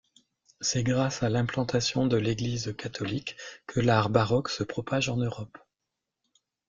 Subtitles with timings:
[0.61, 5.59] C’est grâce à l’implantation de l’Église catholique que l’art baroque se propage en Europe.